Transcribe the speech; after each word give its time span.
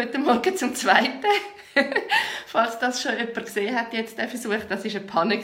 Guten 0.00 0.22
Morgen 0.22 0.56
zum 0.56 0.76
Zweiten. 0.76 1.26
Falls 2.46 2.78
das 2.78 3.02
schon 3.02 3.18
jemand 3.18 3.46
gesehen 3.46 3.74
hat, 3.74 3.92
jetzt 3.92 4.16
der 4.16 4.28
das 4.28 4.48
war 4.48 4.54
eine 4.54 5.00
Panne. 5.00 5.40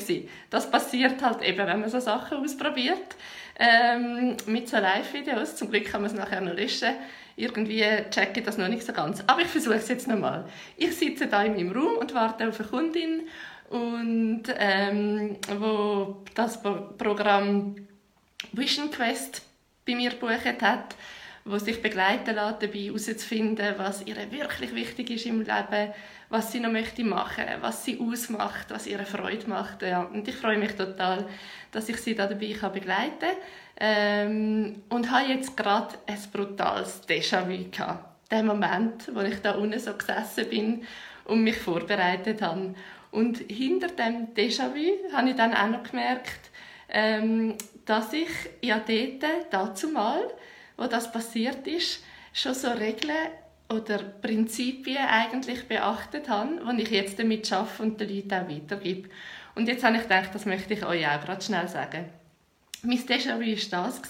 Das 0.48 0.70
passiert 0.70 1.20
halt 1.24 1.42
eben, 1.42 1.66
wenn 1.66 1.80
man 1.80 1.90
so 1.90 1.98
Sachen 1.98 2.38
ausprobiert. 2.38 3.16
Ähm, 3.58 4.36
mit 4.46 4.68
so 4.68 4.76
Live-Videos. 4.76 5.56
Zum 5.56 5.70
Glück 5.70 5.86
kann 5.86 6.02
man 6.02 6.10
es 6.12 6.16
nachher 6.16 6.40
noch 6.40 6.54
löschen. 6.54 6.94
Irgendwie 7.34 7.84
checke 8.10 8.38
ich 8.38 8.46
das 8.46 8.56
noch 8.56 8.68
nicht 8.68 8.86
so 8.86 8.92
ganz. 8.92 9.24
Aber 9.26 9.40
ich 9.40 9.48
versuche 9.48 9.74
es 9.74 9.88
jetzt 9.88 10.06
nochmal. 10.06 10.44
Ich 10.76 10.96
sitze 10.96 11.26
da 11.26 11.42
in 11.42 11.54
meinem 11.54 11.72
Raum 11.72 11.96
und 11.98 12.14
warte 12.14 12.48
auf 12.48 12.60
eine 12.60 12.68
Kundin, 12.68 13.22
und, 13.70 14.44
ähm, 14.56 15.36
wo 15.58 16.22
das 16.36 16.62
Programm 16.62 17.74
Vision 18.52 18.88
Quest 18.92 19.42
bei 19.84 19.96
mir 19.96 20.10
gebucht 20.10 20.62
hat 20.62 20.94
wo 21.44 21.58
sich 21.58 21.82
begleiten 21.82 22.34
lässt, 22.34 22.62
dabei 22.62 22.78
herauszufinden, 22.78 23.74
was 23.76 24.02
ihr 24.06 24.16
wirklich 24.30 24.74
wichtig 24.74 25.10
ist 25.10 25.26
im 25.26 25.40
Leben, 25.40 25.92
was 26.30 26.50
sie 26.50 26.60
noch 26.60 26.72
möchte 26.72 27.04
machen, 27.04 27.44
was 27.60 27.84
sie 27.84 28.00
ausmacht, 28.00 28.70
was 28.70 28.86
ihre 28.86 29.04
Freude 29.04 29.48
macht. 29.48 29.82
Ja, 29.82 30.02
und 30.02 30.26
ich 30.26 30.36
freue 30.36 30.58
mich 30.58 30.72
total, 30.72 31.26
dass 31.70 31.88
ich 31.88 31.98
sie 31.98 32.14
da 32.14 32.26
dabei 32.26 32.52
kann 32.52 32.72
begleiten 32.72 33.18
kann. 33.20 33.36
Ähm, 33.76 34.82
und 34.88 35.10
habe 35.10 35.32
jetzt 35.32 35.56
gerade 35.56 35.94
ein 36.06 36.18
brutales 36.32 37.02
Déjà-vu 37.06 37.70
gehabt. 37.70 38.30
Der 38.30 38.42
Moment, 38.42 39.10
wo 39.14 39.20
ich 39.20 39.40
da 39.42 39.52
unten 39.52 39.78
so 39.78 39.92
gesessen 39.92 40.48
bin 40.48 40.86
und 41.24 41.42
mich 41.42 41.58
vorbereitet 41.58 42.40
habe. 42.40 42.74
Und 43.10 43.38
hinter 43.48 43.88
dem 43.88 44.34
Déjà-vu 44.34 45.12
habe 45.12 45.30
ich 45.30 45.36
dann 45.36 45.54
auch 45.54 45.68
noch 45.68 45.82
gemerkt, 45.82 46.50
ähm, 46.88 47.54
dass 47.84 48.12
ich 48.12 48.30
ja 48.62 48.78
dort, 48.78 49.24
dazu 49.50 49.88
mal, 49.88 50.22
wo 50.76 50.86
das 50.86 51.10
passiert 51.10 51.66
ist, 51.66 52.02
schon 52.32 52.54
so 52.54 52.70
Regeln 52.70 53.28
oder 53.68 53.98
Prinzipien 53.98 55.06
eigentlich 55.08 55.66
beachtet 55.66 56.28
habe, 56.28 56.60
die 56.76 56.82
ich 56.82 56.90
jetzt 56.90 57.18
damit 57.18 57.46
schaffe 57.46 57.82
und 57.82 58.00
den 58.00 58.14
Leuten 58.14 58.32
auch 58.32 58.48
weitergebe. 58.48 59.08
Und 59.54 59.68
jetzt 59.68 59.84
habe 59.84 59.96
ich 59.96 60.02
gedacht, 60.02 60.30
das 60.32 60.46
möchte 60.46 60.74
ich 60.74 60.84
euch 60.84 61.06
auch 61.06 61.20
gerade 61.20 61.42
schnell 61.42 61.68
sagen. 61.68 62.06
Mein 62.82 62.98
Déjà-vu 62.98 63.72
war 63.72 63.86
das. 63.86 64.02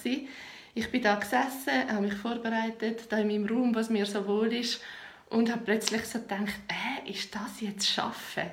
Ich 0.77 0.91
bin 0.91 1.01
da 1.01 1.15
gesessen, 1.15 1.89
habe 1.89 2.01
mich 2.01 2.15
vorbereitet, 2.15 3.03
da 3.09 3.17
in 3.19 3.27
meinem 3.27 3.45
Raum, 3.47 3.73
was 3.73 3.89
mir 3.89 4.05
so 4.05 4.27
wohl 4.27 4.51
ist, 4.51 4.81
und 5.29 5.49
habe 5.49 5.61
plötzlich 5.63 6.05
so 6.05 6.19
gedacht, 6.19 6.59
äh, 6.67 7.09
ist 7.09 7.33
das 7.33 7.61
jetzt 7.61 7.87
Schaffen? 7.87 8.49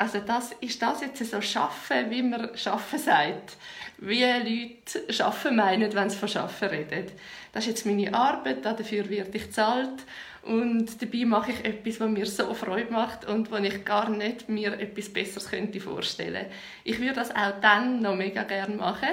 Also 0.00 0.20
das, 0.20 0.52
ist 0.60 0.80
das 0.80 1.00
jetzt 1.00 1.24
so 1.28 1.40
Schaffen, 1.40 2.08
wie 2.10 2.22
man 2.22 2.56
Schaffen 2.56 3.00
sagt? 3.00 3.56
Wie 3.98 4.22
Leute 4.22 5.12
Schaffen 5.12 5.56
meinen, 5.56 5.92
wenn 5.92 6.08
sie 6.08 6.16
von 6.16 6.28
Schaffen 6.28 6.68
reden. 6.68 7.10
Das 7.52 7.64
ist 7.64 7.70
jetzt 7.70 7.86
meine 7.86 8.14
Arbeit, 8.14 8.64
dafür 8.64 9.10
werde 9.10 9.36
ich 9.36 9.42
gezahlt 9.44 10.04
und 10.42 11.02
dabei 11.02 11.24
mache 11.24 11.50
ich 11.50 11.64
etwas, 11.64 11.98
was 11.98 12.08
mir 12.08 12.26
so 12.26 12.54
Freude 12.54 12.92
macht 12.92 13.24
und 13.24 13.50
wo 13.50 13.56
ich 13.56 13.84
gar 13.84 14.08
nicht 14.08 14.48
mir 14.48 14.78
etwas 14.78 15.08
Besseres 15.08 15.50
könnte 15.50 15.80
vorstellen 15.80 16.46
Ich 16.84 17.00
würde 17.00 17.14
das 17.14 17.34
auch 17.34 17.60
dann 17.60 18.00
noch 18.00 18.14
mega 18.14 18.44
gerne 18.44 18.76
machen, 18.76 19.08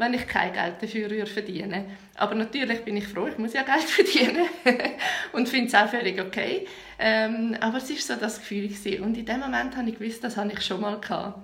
wenn 0.00 0.14
ich 0.14 0.26
kein 0.26 0.52
Geld 0.52 0.82
dafür 0.82 1.26
verdiene. 1.26 1.84
Aber 2.16 2.34
natürlich 2.34 2.80
bin 2.84 2.96
ich 2.96 3.06
froh, 3.06 3.26
ich 3.26 3.38
muss 3.38 3.52
ja 3.52 3.62
Geld 3.62 3.82
verdienen 3.84 4.48
und 5.32 5.48
finde 5.48 5.68
es 5.68 5.74
auch 5.74 5.88
völlig 5.88 6.20
okay. 6.20 6.66
Ähm, 6.98 7.56
aber 7.60 7.78
es 7.78 7.90
ist 7.90 8.06
so 8.06 8.16
das 8.16 8.38
Gefühl 8.38 8.68
gewesen. 8.68 9.02
und 9.02 9.16
in 9.16 9.26
dem 9.26 9.40
Moment 9.40 9.76
habe 9.76 9.90
ich 9.90 9.98
gewusst, 9.98 10.24
das 10.24 10.36
habe 10.36 10.50
ich 10.52 10.62
schon 10.62 10.80
mal 10.80 10.98
gehabt. 10.98 11.38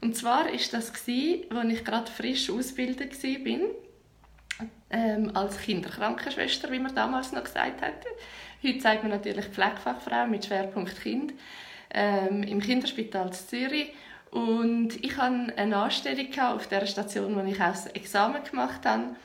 Und 0.00 0.16
zwar 0.16 0.48
ist 0.50 0.72
das 0.72 0.92
gewesen, 0.92 1.50
als 1.50 1.72
ich 1.72 1.84
gerade 1.84 2.10
frisch 2.10 2.48
ausgebildet 2.48 3.22
war, 3.22 4.68
ähm, 4.90 5.30
als 5.34 5.58
Kinderkrankenschwester, 5.58 6.70
wie 6.70 6.78
man 6.78 6.94
damals 6.94 7.32
noch 7.32 7.44
gesagt 7.44 7.82
hat. 7.82 8.06
Heute 8.62 8.80
sagt 8.80 9.02
man 9.02 9.12
natürlich 9.12 9.46
Pflegefachfrau 9.46 10.26
mit 10.26 10.46
Schwerpunkt 10.46 11.02
Kind 11.02 11.34
ähm, 11.92 12.42
im 12.44 12.60
Kinderspital 12.60 13.32
Zürich. 13.32 13.92
Und 14.36 15.02
ich 15.02 15.16
hatte 15.16 15.54
eine 15.56 15.76
Anstellung 15.78 16.26
auf 16.38 16.66
der 16.66 16.84
Station, 16.84 17.34
wo 17.34 17.40
ich 17.48 17.58
auch 17.58 17.68
das 17.68 17.86
Examen 17.86 18.44
gemacht 18.44 18.84
habe. 18.84 19.16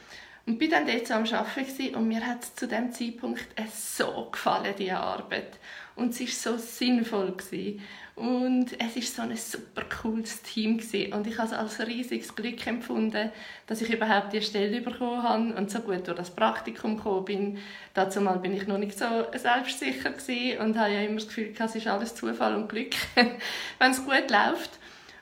Und 0.46 0.58
bin 0.58 0.72
dann 0.72 0.88
dort 0.88 1.06
so 1.06 1.16
am 1.16 1.26
Arbeiten 1.26 1.96
und 1.96 2.08
mir 2.08 2.26
hat 2.26 2.44
es 2.44 2.56
zu 2.56 2.66
dem 2.66 2.94
Zeitpunkt 2.94 3.46
so 3.76 4.30
gefallen, 4.32 4.74
diese 4.80 4.96
Arbeit. 4.96 5.60
Und 5.98 6.18
es 6.18 6.46
war 6.46 6.54
so 6.54 6.58
sinnvoll. 6.58 7.34
Gewesen. 7.34 7.82
Und 8.16 8.68
es 8.80 8.96
war 8.96 9.02
so 9.02 9.22
ein 9.24 9.36
super 9.36 9.84
cooles 10.02 10.44
Team. 10.44 10.78
Gewesen. 10.78 11.12
Und 11.12 11.28
ich 11.28 11.38
habe 11.38 11.50
es 11.50 11.54
als 11.54 11.86
riesiges 11.86 12.34
Glück 12.34 12.66
empfunden, 12.66 13.32
dass 13.68 13.82
ich 13.82 13.94
überhaupt 13.94 14.32
diese 14.32 14.46
Stelle 14.46 14.80
bekommen 14.80 15.24
habe 15.24 15.54
und 15.56 15.70
so 15.70 15.80
gut 15.80 16.08
durch 16.08 16.18
das 16.18 16.34
Praktikum 16.34 16.96
gekommen 16.96 17.26
bin. 17.26 17.58
Dazu 17.94 18.22
mal 18.22 18.40
bin 18.40 18.56
ich 18.56 18.66
noch 18.66 18.78
nicht 18.78 18.98
so 18.98 19.28
selbstsicher 19.36 20.12
gewesen 20.12 20.62
und 20.62 20.78
habe 20.80 20.94
ja 20.94 21.02
immer 21.02 21.16
das 21.16 21.28
Gefühl, 21.28 21.54
es 21.60 21.76
ist 21.76 21.88
alles 21.88 22.16
Zufall 22.16 22.56
und 22.56 22.70
Glück, 22.70 22.96
wenn 23.16 23.92
es 23.92 24.06
gut 24.06 24.32
läuft. 24.32 24.80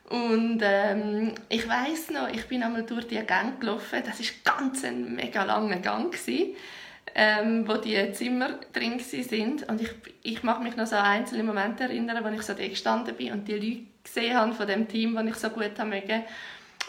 Und 0.09 0.59
ähm, 0.63 1.35
ich 1.49 1.67
weiß 1.67 2.09
noch, 2.11 2.29
ich 2.29 2.47
bin 2.47 2.63
einmal 2.63 2.83
durch 2.83 3.07
die 3.07 3.19
Gang 3.19 3.59
gelaufen. 3.59 4.01
Das 4.05 4.19
ist 4.19 4.43
ganz 4.43 4.83
ein 4.83 5.15
mega 5.15 5.43
langer 5.43 5.77
Gang 5.77 6.11
gewesen 6.11 6.55
ähm, 7.15 7.67
wo 7.67 7.77
die 7.77 8.11
Zimmer 8.11 8.59
drin 8.73 8.99
sind. 8.99 9.67
Und 9.67 9.81
ich, 9.81 9.89
ich 10.23 10.43
mag 10.43 10.61
mich 10.61 10.75
noch 10.75 10.87
so 10.87 10.95
an 10.95 11.05
einzelne 11.05 11.43
Momente 11.43 11.83
erinnern, 11.83 12.23
wo 12.23 12.29
ich 12.29 12.41
so 12.41 12.53
da 12.53 12.67
gestanden 12.67 13.15
bin 13.15 13.31
und 13.31 13.47
die 13.47 13.53
Leute 13.53 13.83
gesehen 14.03 14.37
habe 14.37 14.53
von 14.53 14.67
dem 14.67 14.87
Team, 14.87 15.15
das 15.15 15.25
ich 15.25 15.35
so 15.35 15.49
gut 15.49 15.77
habe 15.77 16.03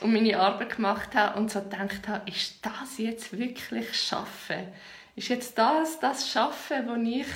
und 0.01 0.13
meine 0.13 0.39
Arbeit 0.39 0.77
gemacht 0.77 1.15
habe 1.15 1.39
und 1.39 1.51
so 1.51 1.61
gedacht 1.61 2.09
habe, 2.09 2.31
ist 2.31 2.65
das 2.65 2.99
jetzt 2.99 3.37
wirklich 3.37 3.95
Schaffen? 3.95 4.69
Ist 5.17 5.29
jetzt 5.29 5.59
das 5.59 6.01
das 6.01 6.31
Schaffen, 6.31 6.87
was 6.87 6.99
ich 7.03 7.27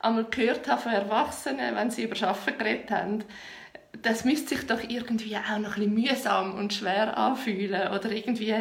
einmal 0.00 0.24
gehört 0.24 0.68
habe 0.68 0.80
von 0.80 0.92
Erwachsenen, 0.92 1.74
wenn 1.74 1.90
sie 1.90 2.04
über 2.04 2.14
Schaffen 2.14 2.56
geredet 2.56 2.90
haben? 2.90 3.24
Das 4.02 4.24
müsste 4.24 4.56
sich 4.56 4.66
doch 4.66 4.82
irgendwie 4.82 5.36
auch 5.36 5.58
noch 5.58 5.76
ein 5.76 5.94
mühsam 5.94 6.54
und 6.54 6.72
schwer 6.72 7.16
anfühlen 7.16 7.92
oder 7.92 8.10
irgendwie 8.10 8.54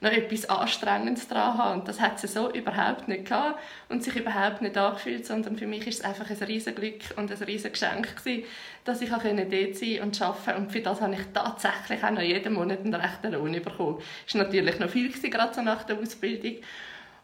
noch 0.00 0.10
etwas 0.10 0.48
Anstrengendes 0.48 1.28
dran 1.28 1.58
haben. 1.58 1.80
Und 1.80 1.88
das 1.88 2.00
hat 2.00 2.18
sie 2.18 2.26
so 2.26 2.50
überhaupt 2.52 3.08
nicht 3.08 3.26
gehabt 3.26 3.58
und 3.88 4.02
sich 4.02 4.16
überhaupt 4.16 4.62
nicht 4.62 4.76
angefühlt, 4.76 5.26
sondern 5.26 5.56
für 5.56 5.66
mich 5.66 5.86
ist 5.86 6.00
es 6.00 6.04
einfach 6.04 6.28
ein 6.30 6.36
riesen 6.36 6.74
Glück 6.74 7.02
und 7.16 7.30
ein 7.30 7.42
riesen 7.42 7.72
Geschenk 7.72 8.16
gewesen, 8.16 8.44
dass 8.84 9.00
ich 9.02 9.12
auch 9.12 9.22
dort 9.22 9.76
sein 9.76 10.00
und 10.02 10.22
arbeiten 10.22 10.62
und 10.62 10.72
für 10.72 10.80
das 10.80 11.00
habe 11.00 11.14
ich 11.14 11.20
tatsächlich 11.32 12.02
auch 12.02 12.10
noch 12.10 12.22
jeden 12.22 12.54
Monat 12.54 12.80
einen 12.80 12.94
rechten 12.94 13.32
Lohn 13.32 13.52
bekommen. 13.52 13.98
Das 14.24 14.34
war 14.34 14.44
natürlich 14.44 14.78
noch 14.78 14.90
viel, 14.90 15.10
gerade 15.10 15.54
so 15.54 15.62
nach 15.62 15.84
der 15.84 15.98
Ausbildung. 15.98 16.56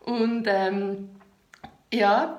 Und 0.00 0.46
ähm, 0.46 1.08
ja, 1.92 2.38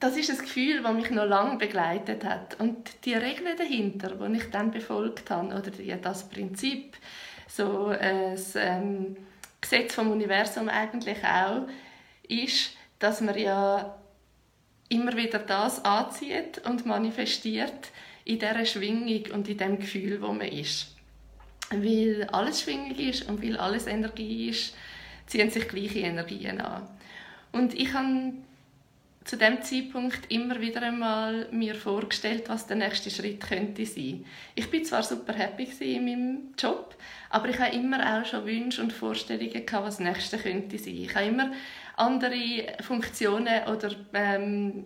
das 0.00 0.16
ist 0.16 0.30
ein 0.30 0.38
Gefühl, 0.38 0.82
das 0.82 0.94
mich 0.94 1.10
noch 1.10 1.26
lange 1.26 1.58
begleitet 1.58 2.24
hat. 2.24 2.58
Und 2.58 3.04
die 3.04 3.14
Regeln 3.14 3.56
dahinter, 3.56 4.16
die 4.16 4.36
ich 4.38 4.50
dann 4.50 4.70
befolgt 4.70 5.30
habe, 5.30 5.48
oder 5.48 5.70
das 5.98 6.28
Prinzip, 6.28 6.96
so 7.46 7.88
ein 7.88 8.38
ähm, 8.54 9.16
Gesetz 9.60 9.94
vom 9.94 10.10
Universum 10.10 10.68
eigentlich 10.68 11.22
auch, 11.24 11.68
ist, 12.28 12.76
dass 12.98 13.20
man 13.20 13.38
ja 13.38 13.94
immer 14.88 15.16
wieder 15.16 15.38
das 15.38 15.84
anzieht 15.84 16.62
und 16.66 16.86
manifestiert 16.86 17.90
in 18.24 18.38
dieser 18.38 18.64
Schwingung 18.64 19.32
und 19.32 19.48
in 19.48 19.58
dem 19.58 19.78
Gefühl, 19.78 20.22
wo 20.22 20.28
man 20.28 20.48
ist. 20.48 20.94
Weil 21.70 22.26
alles 22.32 22.62
Schwingung 22.62 22.96
ist 22.96 23.28
und 23.28 23.42
weil 23.42 23.56
alles 23.56 23.86
Energie 23.86 24.48
ist, 24.48 24.74
ziehen 25.26 25.50
sich 25.50 25.68
gleiche 25.68 26.00
Energien 26.00 26.60
an. 26.60 26.88
Und 27.52 27.74
ich 27.74 27.92
habe 27.92 28.32
zu 29.24 29.36
dem 29.36 29.62
Zeitpunkt 29.62 30.30
immer 30.30 30.60
wieder 30.60 30.82
einmal 30.82 31.46
mir 31.50 31.74
vorgestellt, 31.74 32.48
was 32.48 32.66
der 32.66 32.76
nächste 32.76 33.10
Schritt 33.10 33.40
könnte 33.40 33.84
sein. 33.84 34.24
Ich 34.54 34.70
bin 34.70 34.84
zwar 34.84 35.02
super 35.02 35.34
happy 35.34 35.68
in 35.80 36.04
meinem 36.04 36.54
Job, 36.58 36.96
aber 37.28 37.48
ich 37.48 37.58
habe 37.58 37.74
immer 37.76 38.18
auch 38.18 38.24
schon 38.24 38.46
Wünsche 38.46 38.82
und 38.82 38.92
Vorstellungen 38.92 39.66
gehabt, 39.66 39.86
was 39.86 39.98
das 39.98 40.06
nächste 40.06 40.38
könnte 40.38 40.78
sein. 40.78 40.96
Ich 40.96 41.14
habe 41.14 41.26
immer 41.26 41.52
andere 41.96 42.66
Funktionen 42.80 43.64
oder 43.68 43.90
ähm, 44.14 44.84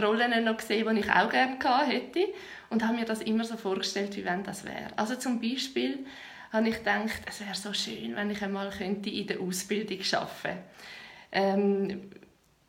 Rollen 0.00 0.44
noch 0.44 0.56
gesehen, 0.56 0.94
die 0.94 1.00
ich 1.00 1.10
auch 1.10 1.28
gerne 1.28 1.58
gehabt 1.58 1.90
hätte 1.90 2.26
und 2.70 2.84
habe 2.84 2.98
mir 2.98 3.04
das 3.04 3.20
immer 3.22 3.44
so 3.44 3.56
vorgestellt, 3.56 4.16
wie 4.16 4.24
wenn 4.24 4.44
das 4.44 4.64
wäre. 4.64 4.90
Also 4.96 5.16
zum 5.16 5.40
Beispiel 5.40 6.06
habe 6.52 6.68
ich 6.68 6.78
gedacht, 6.78 7.20
es 7.26 7.40
wäre 7.40 7.54
so 7.54 7.72
schön, 7.72 8.14
wenn 8.14 8.30
ich 8.30 8.42
einmal 8.42 8.70
könnte 8.70 9.10
in 9.10 9.26
der 9.26 9.40
Ausbildung 9.40 9.98
arbeiten 10.12 10.30
könnte. 10.42 10.58
Ähm, 11.32 12.10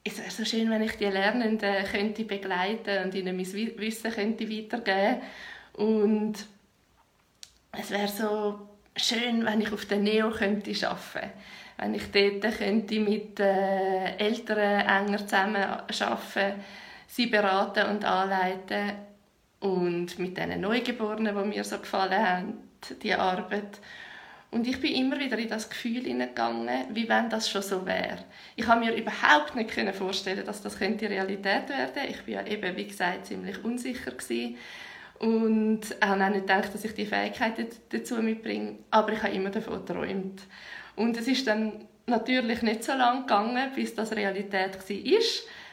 es 0.08 0.20
wäre 0.20 0.32
so 0.32 0.46
schön, 0.46 0.70
wenn 0.70 0.84
ich 0.84 0.94
die 0.94 1.06
Lernenden 1.06 1.86
könnte 1.92 2.24
begleiten 2.24 3.04
und 3.04 3.16
ihnen 3.16 3.36
mein 3.36 3.46
Wissen 3.46 4.12
könnte 4.12 4.50
weitergeben? 4.50 5.22
Und 5.74 6.34
es 7.72 7.92
wäre 7.92 8.08
so 8.08 8.68
schön, 8.96 9.46
wenn 9.46 9.62
ich 9.62 9.72
auf 9.72 9.86
der 9.86 10.00
Neo 10.00 10.32
könnte 10.32 10.72
arbeiten. 10.88 11.32
Wenn 11.78 11.94
ich 11.94 12.12
dort 12.12 12.58
könnte 12.58 13.00
mit 13.00 13.40
äh, 13.40 14.16
Eltern 14.18 14.82
enger 14.82 15.20
zusammen 15.20 15.64
arbeiten, 15.64 16.64
sie 17.08 17.28
beraten 17.28 17.90
und 17.90 18.04
anleiten 18.04 18.94
und 19.60 20.18
mit 20.18 20.38
diesen 20.38 20.62
Neugeborenen, 20.62 21.36
die 21.36 21.50
mir 21.50 21.64
so 21.64 21.78
gefallen 21.78 22.26
haben, 22.26 22.54
die 23.02 23.14
Arbeit 23.14 23.80
Und 24.50 24.66
ich 24.66 24.80
bin 24.80 24.94
immer 24.94 25.20
wieder 25.20 25.38
in 25.38 25.50
das 25.50 25.70
Gefühl 25.70 26.04
hineingegangen, 26.04 26.86
wie 26.92 27.10
wenn 27.10 27.30
das 27.30 27.50
schon 27.50 27.62
so 27.62 27.86
wäre. 27.86 28.20
Ich 28.56 28.66
habe 28.66 28.80
mir 28.80 28.96
überhaupt 28.96 29.56
nicht 29.56 29.72
vorstellen, 29.96 30.46
dass 30.46 30.62
das 30.62 30.80
könnte 30.80 31.10
Realität 31.10 31.68
werden. 31.68 32.04
Ich 32.10 32.22
bin 32.22 32.36
ja 32.36 32.46
eben, 32.46 32.76
wie 32.78 32.88
gesagt, 32.88 33.26
ziemlich 33.26 33.64
unsicher 33.64 34.12
gewesen 34.12 34.58
und 35.20 35.82
habe 36.02 36.24
auch 36.24 36.30
nicht 36.30 36.48
gedacht, 36.48 36.74
dass 36.74 36.86
ich 36.86 36.94
die 36.94 37.06
Fähigkeiten 37.06 37.68
dazu 37.90 38.16
mitbringe. 38.16 38.78
Aber 38.90 39.12
ich 39.14 39.22
habe 39.22 39.34
immer 39.34 39.50
davon 39.50 39.86
geträumt. 39.86 40.44
Und 40.96 41.18
es 41.18 41.28
ist 41.28 41.46
dann 41.48 41.86
natürlich 42.06 42.62
nicht 42.62 42.84
so 42.84 42.94
lange 42.94 43.22
gegangen, 43.22 43.72
bis 43.76 43.96
das 43.96 44.14
Realität 44.14 44.78
war. 44.78 45.22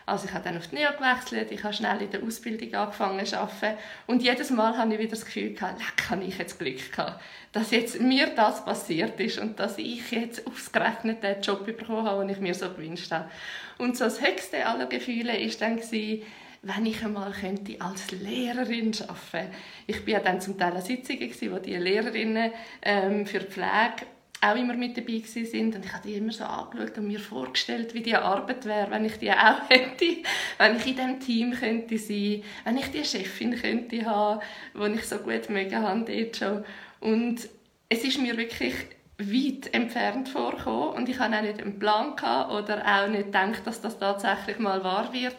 Also 0.06 0.26
ich 0.26 0.34
habe 0.34 0.44
dann 0.44 0.58
auf 0.58 0.66
die 0.66 0.76
NEO 0.76 0.92
gewechselt, 0.92 1.50
ich 1.50 1.64
habe 1.64 1.72
schnell 1.72 2.02
in 2.02 2.10
der 2.10 2.22
Ausbildung 2.22 2.74
angefangen 2.74 3.24
zu 3.24 3.38
arbeiten 3.38 3.78
und 4.06 4.22
jedes 4.22 4.50
Mal 4.50 4.76
habe 4.76 4.92
ich 4.92 4.98
wieder 4.98 5.10
das 5.10 5.24
Gefühl 5.24 5.54
gehabt, 5.54 5.78
leck, 5.78 6.10
habe 6.10 6.24
ich 6.24 6.36
jetzt 6.36 6.58
Glück 6.58 6.92
gehabt, 6.92 7.22
dass 7.52 7.70
jetzt 7.70 8.00
mir 8.00 8.26
das 8.34 8.64
passiert 8.64 9.18
ist 9.18 9.38
und 9.38 9.58
dass 9.58 9.78
ich 9.78 10.10
jetzt 10.10 10.46
ausgerechnet 10.46 11.22
den 11.22 11.40
Job 11.40 11.64
bekommen 11.64 12.06
habe, 12.06 12.20
den 12.20 12.34
ich 12.34 12.40
mir 12.40 12.54
so 12.54 12.68
gewünscht 12.68 13.10
habe. 13.12 13.30
Und 13.78 13.96
so 13.96 14.04
das 14.04 14.20
höchste 14.20 14.66
aller 14.66 14.86
Gefühle 14.86 15.38
ist 15.38 15.62
dann 15.62 15.76
gewesen, 15.76 16.22
wenn 16.64 16.86
ich 16.86 17.04
einmal 17.04 17.32
könnte 17.32 17.80
als 17.80 18.10
Lehrerin 18.10 18.92
arbeiten. 19.02 19.52
Ich 19.86 20.04
bin 20.04 20.14
ja 20.14 20.20
dann 20.20 20.40
zum 20.40 20.58
Teil 20.58 20.72
an 20.72 20.82
Sitzungen 20.82 21.30
wo 21.50 21.58
die 21.58 21.76
Lehrerinnen 21.76 22.52
ähm, 22.82 23.26
für 23.26 23.40
Pflege 23.40 24.06
auch 24.44 24.56
immer 24.56 24.74
mit 24.74 24.96
dabei 24.96 25.18
sind 25.24 25.74
und 25.74 25.84
ich 25.84 25.92
habe 25.92 26.06
die 26.06 26.14
immer 26.14 26.32
so 26.32 26.44
angeschaut 26.44 26.98
und 26.98 27.06
mir 27.06 27.20
vorgestellt, 27.20 27.94
wie 27.94 28.02
die 28.02 28.16
Arbeit 28.16 28.64
wäre, 28.66 28.90
wenn 28.90 29.04
ich 29.04 29.18
die 29.18 29.30
auch 29.30 29.60
hätte, 29.68 30.22
wenn 30.58 30.76
ich 30.76 30.86
in 30.86 30.96
diesem 30.96 31.20
Team 31.20 31.52
könnte 31.52 31.98
sein, 31.98 32.42
wenn 32.64 32.78
ich 32.78 32.90
die 32.90 33.04
Chefin 33.04 33.58
könnte 33.58 34.04
haben, 34.04 34.40
die 34.74 34.98
ich 34.98 35.04
so 35.04 35.18
gut 35.18 35.48
mögen 35.48 35.82
habe. 35.82 36.64
Und 37.00 37.48
es 37.88 38.04
ist 38.04 38.20
mir 38.20 38.36
wirklich 38.36 38.74
weit 39.18 39.72
entfernt 39.72 40.28
vorgekommen 40.28 40.94
und 40.96 41.08
ich 41.08 41.18
hatte 41.18 41.36
auch 41.36 41.42
nicht 41.42 41.62
einen 41.62 41.78
Plan 41.78 42.16
gehabt 42.16 42.50
oder 42.50 42.82
auch 42.84 43.08
nicht 43.08 43.26
gedacht, 43.26 43.62
dass 43.64 43.80
das 43.80 43.98
tatsächlich 43.98 44.58
mal 44.58 44.82
wahr 44.82 45.12
wird. 45.12 45.36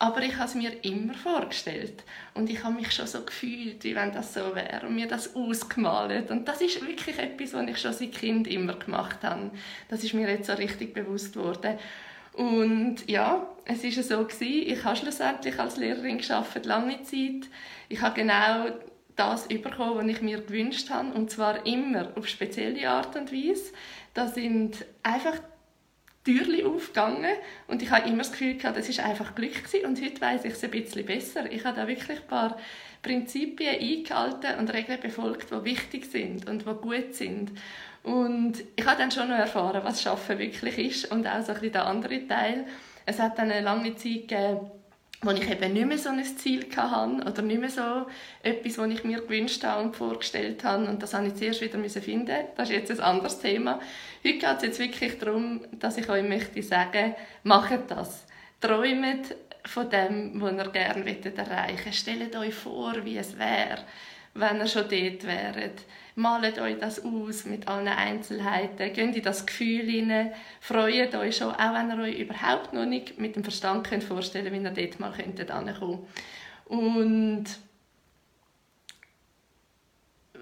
Aber 0.00 0.22
ich 0.22 0.36
habe 0.36 0.44
es 0.44 0.54
mir 0.54 0.84
immer 0.84 1.14
vorgestellt. 1.14 2.04
Und 2.34 2.48
ich 2.48 2.62
habe 2.62 2.74
mich 2.74 2.92
schon 2.92 3.06
so 3.06 3.22
gefühlt, 3.22 3.82
wie 3.82 3.96
wenn 3.96 4.12
das 4.12 4.32
so 4.32 4.54
wäre. 4.54 4.86
Und 4.86 4.94
mir 4.94 5.08
das 5.08 5.34
ausgemalt. 5.34 6.30
Und 6.30 6.46
das 6.46 6.60
ist 6.60 6.86
wirklich 6.86 7.18
etwas, 7.18 7.52
was 7.52 7.68
ich 7.68 7.78
schon 7.78 7.90
als 7.90 8.18
Kind 8.18 8.46
immer 8.46 8.74
gemacht 8.74 9.18
habe. 9.22 9.50
Das 9.88 10.04
ist 10.04 10.14
mir 10.14 10.28
jetzt 10.28 10.46
so 10.46 10.52
richtig 10.52 10.94
bewusst 10.94 11.34
geworden. 11.34 11.78
Und 12.34 13.08
ja, 13.08 13.44
es 13.64 13.82
ist 13.82 14.08
so 14.08 14.22
gewesen. 14.24 14.70
Ich 14.70 14.84
habe 14.84 14.94
schlussendlich 14.94 15.58
als 15.58 15.76
Lehrerin 15.76 16.18
geschafft 16.18 16.64
lange 16.64 17.02
Zeit. 17.02 17.50
Ich 17.88 18.00
habe 18.00 18.14
genau 18.14 18.66
das 19.16 19.48
bekommen, 19.48 19.96
was 19.96 20.06
ich 20.06 20.22
mir 20.22 20.40
gewünscht 20.40 20.90
habe. 20.90 21.12
Und 21.12 21.32
zwar 21.32 21.66
immer 21.66 22.12
auf 22.16 22.28
spezielle 22.28 22.88
Art 22.88 23.16
und 23.16 23.32
Weise. 23.32 23.72
Das 24.14 24.36
sind 24.36 24.84
einfach 25.02 25.40
Türchen 26.24 26.66
aufgegangen 26.66 27.36
und 27.68 27.82
ich 27.82 27.90
habe 27.90 28.08
immer 28.08 28.18
das 28.18 28.32
Gefühl 28.32 28.56
gehabt, 28.56 28.76
das 28.76 28.88
ist 28.88 29.00
einfach 29.00 29.34
Glück 29.34 29.64
gewesen. 29.64 29.86
und 29.86 30.02
heute 30.02 30.20
weiß 30.20 30.44
ich 30.44 30.52
es 30.52 30.64
ein 30.64 30.70
bisschen 30.70 31.06
besser. 31.06 31.50
Ich 31.50 31.64
habe 31.64 31.76
da 31.76 31.88
wirklich 31.88 32.20
ein 32.20 32.26
paar 32.26 32.58
Prinzipien 33.02 33.80
eingehalten 33.80 34.58
und 34.58 34.72
Regeln 34.72 35.00
befolgt, 35.00 35.50
die 35.50 35.64
wichtig 35.64 36.06
sind 36.06 36.48
und 36.48 36.66
die 36.66 36.74
gut 36.74 37.14
sind. 37.14 37.52
Und 38.02 38.64
ich 38.76 38.86
habe 38.86 38.98
dann 38.98 39.10
schon 39.10 39.28
noch 39.28 39.36
erfahren, 39.36 39.82
was 39.84 40.02
Schaffen 40.02 40.38
wirklich 40.38 40.78
ist 40.78 41.10
und 41.10 41.26
auch 41.26 41.42
so 41.42 41.48
ein 41.48 41.54
bisschen 41.54 41.72
der 41.72 41.86
andere 41.86 42.26
Teil. 42.26 42.66
Es 43.06 43.18
hat 43.18 43.38
dann 43.38 43.50
eine 43.50 43.62
lange 43.62 43.94
Zeit 43.96 44.28
gegeben, 44.28 44.70
wo 45.22 45.30
ich 45.30 45.50
eben 45.50 45.72
nicht 45.72 45.86
mehr 45.86 45.98
so 45.98 46.10
ein 46.10 46.24
Ziel 46.24 46.66
hatte 46.76 47.24
oder 47.26 47.42
nicht 47.42 47.60
mehr 47.60 47.70
so 47.70 48.06
etwas, 48.42 48.78
was 48.78 48.90
ich 48.90 49.04
mir 49.04 49.20
gewünscht 49.20 49.64
habe 49.64 49.82
und 49.82 49.96
vorgestellt 49.96 50.62
habe. 50.62 50.86
Und 50.86 51.02
das 51.02 51.12
musste 51.12 51.28
ich 51.28 51.34
zuerst 51.34 51.60
wieder 51.60 52.00
finden. 52.00 52.36
Das 52.56 52.70
ist 52.70 52.76
jetzt 52.76 52.90
ein 52.92 53.00
anderes 53.00 53.40
Thema. 53.40 53.80
Heute 54.24 54.38
geht 54.38 54.56
es 54.58 54.62
jetzt 54.62 54.78
wirklich 54.78 55.18
darum, 55.18 55.62
dass 55.72 55.98
ich 55.98 56.08
euch 56.08 56.26
möchte 56.26 56.62
sagen, 56.62 57.14
macht 57.42 57.90
das. 57.90 58.26
Träumt 58.60 59.34
von 59.64 59.90
dem, 59.90 60.40
was 60.40 60.52
ihr 60.52 60.70
gerne 60.70 61.04
erreichen 61.36 61.84
wollt. 61.84 61.94
Stellt 61.94 62.36
euch 62.36 62.54
vor, 62.54 62.94
wie 63.04 63.18
es 63.18 63.36
wäre, 63.38 63.84
wenn 64.38 64.58
ihr 64.58 64.66
schon 64.66 64.88
dort 64.88 65.24
wäret. 65.24 65.82
Malt 66.14 66.58
euch 66.58 66.78
das 66.80 67.04
aus 67.04 67.44
mit 67.44 67.68
allen 67.68 67.86
Einzelheiten, 67.86 68.92
geht 68.92 69.16
in 69.16 69.22
das 69.22 69.46
Gefühl 69.46 69.84
hinein, 69.84 70.32
freut 70.60 71.14
euch 71.14 71.36
schon, 71.36 71.54
auch 71.54 71.74
wenn 71.74 71.90
ihr 71.90 72.02
euch 72.02 72.18
überhaupt 72.18 72.72
noch 72.72 72.86
nicht 72.86 73.20
mit 73.20 73.36
dem 73.36 73.44
Verstand 73.44 73.86
könnt 73.86 74.02
vorstellen 74.02 74.46
könnt, 74.46 74.76
wie 74.76 74.82
ihr 74.82 74.88
dort 74.88 75.00
mal 75.00 75.12
könntet 75.12 75.50
ankommen. 75.52 76.06
Und 76.64 77.44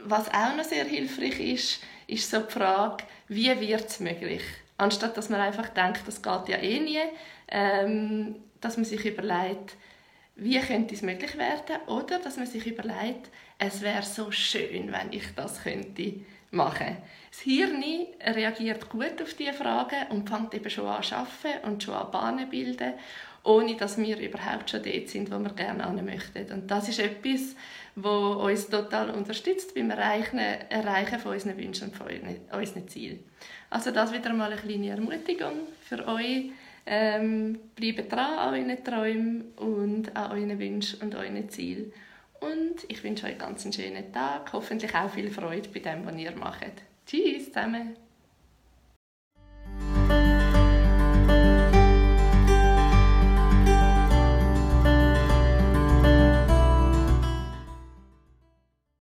was 0.04 0.28
auch 0.32 0.56
noch 0.56 0.64
sehr 0.64 0.84
hilfreich 0.84 1.40
ist, 1.40 1.82
ist 2.06 2.30
so 2.30 2.40
die 2.40 2.52
Frage, 2.52 3.04
wie 3.28 3.60
wird 3.60 3.88
es 3.88 4.00
möglich? 4.00 4.42
Anstatt 4.78 5.16
dass 5.16 5.28
man 5.28 5.40
einfach 5.40 5.68
denkt, 5.68 6.02
das 6.06 6.22
geht 6.22 6.48
ja 6.48 6.56
eh 6.56 6.80
nie, 6.80 7.00
ähm, 7.48 8.36
dass 8.60 8.76
man 8.76 8.84
sich 8.84 9.04
überlegt, 9.04 9.76
wie 10.36 10.60
könnte 10.60 10.94
es 10.94 11.02
möglich 11.02 11.36
werden? 11.38 11.82
Oder 11.86 12.18
dass 12.18 12.36
man 12.36 12.46
sich 12.46 12.66
überlegt, 12.66 13.30
es 13.58 13.80
wäre 13.80 14.02
so 14.02 14.30
schön, 14.30 14.92
wenn 14.92 15.12
ich 15.12 15.34
das 15.34 15.62
könnte 15.62 16.14
machen. 16.50 16.98
Das 17.30 17.40
Hirn 17.40 17.82
reagiert 18.24 18.88
gut 18.88 19.20
auf 19.20 19.34
diese 19.34 19.52
Fragen 19.52 20.06
und 20.10 20.28
fängt 20.28 20.54
eben 20.54 20.70
schon 20.70 20.86
an 20.86 21.02
zu 21.02 21.14
arbeiten 21.14 21.66
und 21.66 21.82
schon 21.82 21.94
an 21.94 22.10
Bahnen 22.10 22.48
bilden, 22.48 22.94
ohne 23.44 23.76
dass 23.76 23.98
wir 23.98 24.18
überhaupt 24.18 24.70
schon 24.70 24.82
dort 24.82 25.08
sind, 25.08 25.30
wo 25.30 25.38
wir 25.38 25.52
gerne 25.54 25.86
hin 25.86 26.04
möchten. 26.04 26.52
Und 26.52 26.70
das 26.70 26.88
ist 26.88 26.98
etwas, 26.98 27.54
was 27.94 28.36
uns 28.36 28.68
total 28.68 29.10
unterstützt 29.10 29.74
beim 29.74 29.90
Erreichen 29.90 31.18
von 31.18 31.32
unseren 31.32 31.56
Wünschen 31.56 31.88
und 31.88 31.96
von 31.96 32.08
unseren 32.52 32.88
Zielen. 32.88 33.20
Also 33.70 33.90
das 33.90 34.12
wieder 34.12 34.32
mal 34.32 34.52
eine 34.52 34.60
kleine 34.60 34.90
Ermutigung 34.90 35.60
für 35.80 36.06
euch, 36.06 36.50
ähm, 36.86 37.58
bleibt 37.74 38.12
dran 38.12 38.38
an 38.38 38.54
euren 38.54 38.84
Träumen 38.84 39.44
und 39.56 40.16
an 40.16 40.32
euren 40.32 40.58
Wünschen 40.58 41.02
und 41.02 41.14
euren 41.14 41.48
Zielen. 41.50 41.92
Und 42.40 42.84
ich 42.88 43.02
wünsche 43.02 43.26
euch 43.26 43.38
ganz 43.38 43.64
einen 43.64 43.72
schönen 43.72 44.12
Tag. 44.12 44.52
Hoffentlich 44.52 44.94
auch 44.94 45.10
viel 45.10 45.30
Freude 45.30 45.68
bei 45.68 45.80
dem, 45.80 46.06
was 46.06 46.16
ihr 46.16 46.36
macht. 46.36 46.82
Tschüss 47.06 47.46
zusammen. 47.46 48.05